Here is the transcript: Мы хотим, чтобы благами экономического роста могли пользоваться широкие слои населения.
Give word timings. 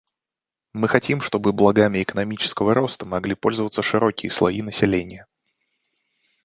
Мы 0.73 0.87
хотим, 0.87 1.21
чтобы 1.21 1.53
благами 1.53 2.01
экономического 2.01 2.73
роста 2.73 3.05
могли 3.05 3.35
пользоваться 3.35 3.83
широкие 3.83 4.31
слои 4.31 4.63
населения. 4.63 5.27